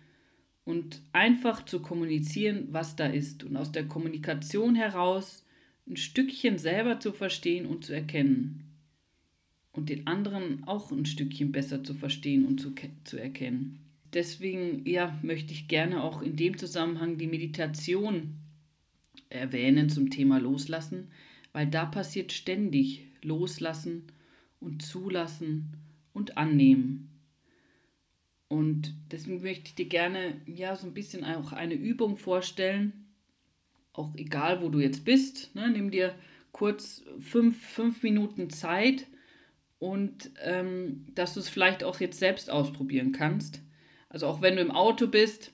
Und 0.65 1.01
einfach 1.13 1.65
zu 1.65 1.81
kommunizieren, 1.81 2.69
was 2.71 2.97
da 2.97 3.07
ist. 3.07 3.45
Und 3.45 3.57
aus 3.57 3.73
der 3.73 3.87
Kommunikation 3.87 4.75
heraus 4.75 5.45
ein 5.89 5.97
Stückchen 5.97 6.59
selber 6.59 6.99
zu 6.99 7.13
verstehen 7.13 7.67
und 7.67 7.85
zu 7.85 7.93
erkennen. 7.93 8.66
Und 9.77 9.91
den 9.91 10.07
anderen 10.07 10.65
auch 10.65 10.91
ein 10.91 11.07
Stückchen 11.07 11.53
besser 11.53 11.85
zu 11.85 11.95
verstehen 11.95 12.47
und 12.47 12.61
zu, 12.61 12.75
zu 13.05 13.19
erkennen. 13.19 13.79
Deswegen 14.13 14.89
ja, 14.89 15.19
möchte 15.23 15.53
ich 15.53 15.69
gerne 15.69 16.03
auch 16.03 16.23
in 16.23 16.37
dem 16.37 16.57
Zusammenhang 16.57 17.19
die 17.19 17.27
Meditation 17.27 18.37
erwähnen 19.29 19.91
zum 19.91 20.11
Thema 20.11 20.39
Loslassen, 20.39 21.11
weil 21.53 21.67
da 21.67 21.85
passiert 21.85 22.33
ständig 22.33 23.05
Loslassen 23.23 24.05
und 24.61 24.83
Zulassen 24.83 25.77
und 26.13 26.39
Annehmen. 26.39 27.11
Und 28.49 28.95
deswegen 29.11 29.43
möchte 29.43 29.69
ich 29.69 29.75
dir 29.75 29.87
gerne 29.87 30.41
ja 30.47 30.77
so 30.77 30.87
ein 30.87 30.95
bisschen 30.95 31.25
auch 31.25 31.53
eine 31.53 31.75
Übung 31.75 32.17
vorstellen. 32.17 32.93
Auch 33.93 34.15
egal, 34.17 34.63
wo 34.63 34.69
du 34.69 34.79
jetzt 34.79 35.05
bist. 35.05 35.55
Ne? 35.55 35.71
Nimm 35.71 35.91
dir 35.91 36.15
kurz 36.53 37.05
fünf, 37.21 37.61
fünf 37.61 38.03
Minuten 38.03 38.51
Zeit 38.51 39.07
und 39.79 40.31
ähm, 40.43 41.07
dass 41.15 41.35
du 41.35 41.41
es 41.41 41.49
vielleicht 41.49 41.85
auch 41.85 42.01
jetzt 42.01 42.19
selbst 42.19 42.51
ausprobieren 42.51 43.13
kannst. 43.13 43.61
Also 44.09 44.27
auch 44.27 44.41
wenn 44.41 44.57
du 44.57 44.63
im 44.63 44.71
Auto 44.71 45.07
bist, 45.07 45.53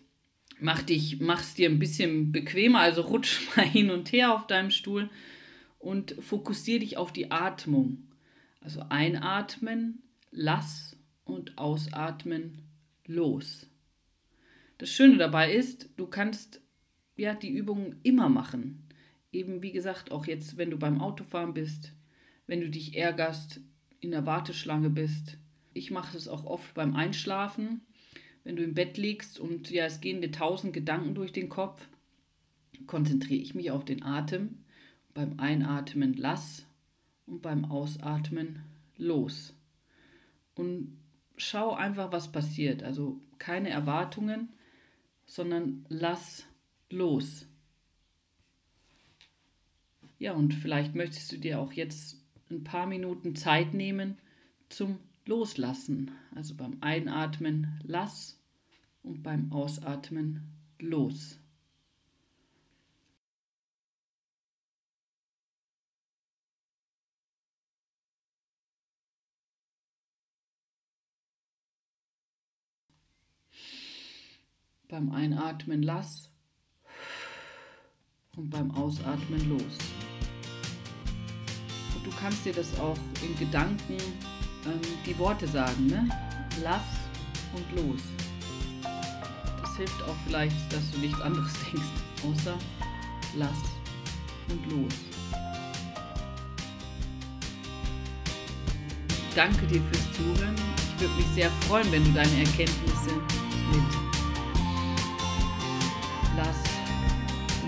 mach 0.61 0.83
dich, 0.83 1.21
mach's 1.21 1.55
dir 1.55 1.69
ein 1.69 1.79
bisschen 1.79 2.33
bequemer, 2.33 2.81
also 2.81 3.03
rutsch 3.03 3.41
mal 3.57 3.67
hin 3.67 3.91
und 3.91 4.13
her 4.13 4.35
auf 4.35 4.47
deinem 4.47 4.71
Stuhl 4.71 5.11
und 5.79 6.17
fokussiere 6.21 6.81
dich 6.81 6.97
auf 6.97 7.13
die 7.13 7.31
Atmung. 7.31 8.09
Also 8.61 8.85
einatmen, 8.89 10.03
lass 10.31 10.97
und 11.25 11.59
ausatmen, 11.59 12.63
los. 13.07 13.69
Das 14.79 14.91
Schöne 14.91 15.17
dabei 15.17 15.53
ist, 15.53 15.91
du 15.97 16.07
kannst 16.07 16.61
ja 17.17 17.35
die 17.35 17.51
Übungen 17.51 18.01
immer 18.03 18.29
machen. 18.29 18.89
Eben 19.33 19.63
wie 19.63 19.73
gesagt, 19.73 20.13
auch 20.13 20.27
jetzt, 20.27 20.57
wenn 20.57 20.71
du 20.71 20.79
beim 20.79 21.01
Autofahren 21.01 21.55
bist, 21.55 21.93
wenn 22.47 22.61
du 22.61 22.69
dich 22.69 22.97
ärgerst, 22.97 23.61
in 24.03 24.11
der 24.11 24.27
Warteschlange 24.27 24.91
bist. 24.91 25.39
Ich 25.73 25.91
mache 25.91 26.17
es 26.17 26.29
auch 26.29 26.45
oft 26.45 26.75
beim 26.75 26.95
Einschlafen, 26.95 27.81
wenn 28.45 28.57
du 28.57 28.65
im 28.65 28.75
Bett 28.75 28.99
liegst 28.99 29.39
und 29.39 29.71
ja, 29.71 29.87
es 29.87 30.01
gehen 30.01 30.21
dir 30.21 30.33
tausend 30.33 30.75
Gedanken 30.75 31.15
durch 31.15 31.33
den 31.33 31.49
Kopf, 31.49 31.87
konzentriere 32.87 33.41
ich 33.41 33.55
mich 33.55 33.71
auf 33.71 33.85
den 33.85 34.03
Atem. 34.03 34.59
Beim 35.15 35.39
Einatmen 35.39 36.15
lass 36.15 36.67
und 37.27 37.43
beim 37.43 37.65
Ausatmen 37.67 38.63
los. 38.97 39.55
Und 40.55 40.99
schau 41.37 41.75
einfach, 41.75 42.13
was 42.13 42.33
passiert. 42.33 42.83
Also 42.83 43.21
keine 43.39 43.69
Erwartungen, 43.69 44.49
sondern 45.27 45.85
lass 45.89 46.47
los. 46.91 47.47
Ja, 50.19 50.33
und 50.33 50.55
vielleicht 50.55 50.95
möchtest 50.95 51.31
du 51.33 51.37
dir 51.37 51.61
auch 51.61 51.73
jetzt 51.73 52.22
ein 52.53 52.65
paar 52.65 52.87
Minuten 52.87 53.35
Zeit 53.35 53.75
nehmen 53.75 54.19
zum 54.69 54.99
Loslassen. 55.27 56.11
Also 56.35 56.55
beim 56.55 56.79
Einatmen 56.81 57.81
lass 57.83 58.39
und 59.03 59.23
beim 59.23 59.51
Ausatmen 59.53 60.53
los. 60.79 61.39
Beim 74.89 75.11
Einatmen 75.11 75.83
lass 75.83 76.31
und 78.37 78.51
beim 78.51 78.71
Ausatmen 78.73 79.49
los. 79.49 80.02
Du 82.13 82.21
kannst 82.21 82.45
dir 82.45 82.53
das 82.53 82.79
auch 82.79 82.97
in 83.23 83.37
Gedanken 83.39 83.97
ähm, 84.65 84.81
die 85.05 85.19
Worte 85.19 85.47
sagen, 85.47 85.87
ne? 85.87 86.09
Lass 86.63 86.83
und 87.55 87.77
los. 87.77 88.01
Das 89.61 89.77
hilft 89.77 90.03
auch 90.03 90.17
vielleicht, 90.27 90.73
dass 90.73 90.91
du 90.93 90.99
nichts 90.99 91.21
anderes 91.21 91.53
denkst, 91.73 91.89
außer 92.25 92.55
lass 93.37 93.59
und 94.49 94.71
los. 94.71 94.93
Danke 99.35 99.67
dir 99.67 99.81
fürs 99.91 100.13
Zuhören. 100.13 100.55
Ich 100.77 101.01
würde 101.01 101.15
mich 101.15 101.27
sehr 101.35 101.51
freuen, 101.67 101.91
wenn 101.91 102.05
du 102.05 102.13
deine 102.13 102.39
Erkenntnisse 102.39 103.15
mit 103.73 103.83
Lass 106.37 106.63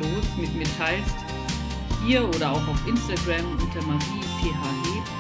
los 0.01 0.25
mit 0.39 0.55
mir 0.55 0.67
teilst. 0.77 1.17
Hier 2.07 2.29
oder 2.29 2.53
auch 2.53 2.69
auf 2.69 2.87
Instagram 2.87 3.51
unter 3.59 3.83
mariethh. 4.53 5.11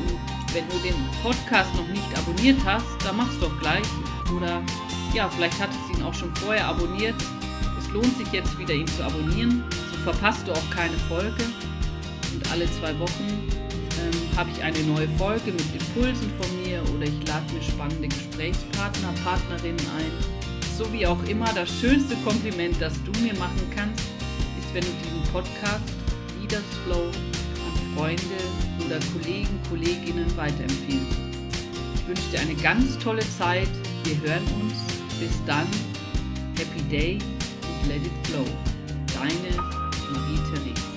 Und 0.00 0.54
wenn 0.54 0.68
du 0.68 0.78
den 0.78 0.94
Podcast 1.22 1.74
noch 1.74 1.86
nicht 1.88 2.18
abonniert 2.18 2.58
hast, 2.64 2.86
dann 3.04 3.16
mach's 3.16 3.38
doch 3.40 3.56
gleich. 3.60 3.86
Oder 4.34 4.62
ja, 5.14 5.28
vielleicht 5.28 5.60
hattest 5.60 5.80
du 5.88 5.98
ihn 5.98 6.02
auch 6.02 6.14
schon 6.14 6.34
vorher 6.36 6.66
abonniert. 6.66 7.16
Es 7.78 7.88
lohnt 7.88 8.16
sich 8.16 8.30
jetzt 8.32 8.58
wieder, 8.58 8.74
ihn 8.74 8.86
zu 8.86 9.04
abonnieren. 9.04 9.64
So 9.92 9.98
verpasst 10.10 10.46
du 10.46 10.52
auch 10.52 10.70
keine 10.70 10.96
Folge. 11.08 11.44
Und 12.32 12.50
alle 12.50 12.70
zwei 12.78 12.98
Wochen 12.98 13.48
ähm, 14.00 14.36
habe 14.36 14.50
ich 14.50 14.62
eine 14.62 14.78
neue 14.80 15.08
Folge 15.18 15.52
mit 15.52 15.64
Impulsen 15.74 16.30
von 16.40 16.62
mir 16.62 16.82
oder 16.94 17.04
ich 17.04 17.26
lade 17.26 17.52
mir 17.52 17.62
spannende 17.62 18.08
Gesprächspartner, 18.08 19.12
Partnerinnen 19.24 19.80
ein 19.98 20.40
so 20.80 20.90
wie 20.94 21.06
auch 21.06 21.22
immer, 21.24 21.52
das 21.52 21.68
schönste 21.78 22.16
Kompliment, 22.24 22.74
das 22.80 22.94
du 23.04 23.12
mir 23.20 23.34
machen 23.34 23.70
kannst, 23.76 24.00
ist, 24.00 24.72
wenn 24.72 24.82
du 24.82 24.88
diesen 25.04 25.30
Podcast 25.30 25.84
Leaders 26.40 26.64
Flow 26.84 27.04
Freunde 28.00 28.22
oder 28.86 28.98
Kollegen, 29.12 29.60
Kolleginnen 29.68 30.34
weiterempfiehlst. 30.34 31.18
Ich 31.94 32.08
wünsche 32.08 32.30
dir 32.30 32.40
eine 32.40 32.54
ganz 32.54 32.98
tolle 32.98 33.20
Zeit. 33.36 33.68
Wir 34.04 34.18
hören 34.22 34.42
uns. 34.62 34.72
Bis 35.20 35.32
dann. 35.46 35.66
Happy 36.56 36.80
Day 36.88 37.18
und 37.62 37.88
let 37.88 37.98
it 37.98 38.26
flow. 38.26 38.46
Deine 39.12 39.54
Marie 40.14 40.38
Therese. 40.50 40.89